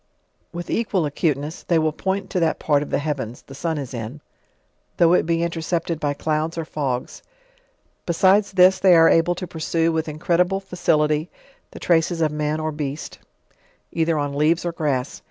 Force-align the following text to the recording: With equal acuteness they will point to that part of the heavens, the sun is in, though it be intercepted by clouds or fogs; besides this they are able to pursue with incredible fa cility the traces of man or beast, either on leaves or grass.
With 0.51 0.71
equal 0.71 1.05
acuteness 1.05 1.61
they 1.61 1.77
will 1.77 1.91
point 1.91 2.31
to 2.31 2.39
that 2.39 2.57
part 2.57 2.81
of 2.81 2.89
the 2.89 2.97
heavens, 2.97 3.43
the 3.43 3.53
sun 3.53 3.77
is 3.77 3.93
in, 3.93 4.19
though 4.97 5.13
it 5.13 5.27
be 5.27 5.43
intercepted 5.43 5.99
by 5.99 6.15
clouds 6.15 6.57
or 6.57 6.65
fogs; 6.65 7.21
besides 8.07 8.53
this 8.53 8.79
they 8.79 8.95
are 8.95 9.07
able 9.09 9.35
to 9.35 9.45
pursue 9.45 9.91
with 9.91 10.09
incredible 10.09 10.59
fa 10.59 10.75
cility 10.75 11.27
the 11.69 11.79
traces 11.79 12.19
of 12.19 12.31
man 12.31 12.59
or 12.59 12.71
beast, 12.71 13.19
either 13.91 14.17
on 14.17 14.33
leaves 14.33 14.65
or 14.65 14.71
grass. 14.71 15.19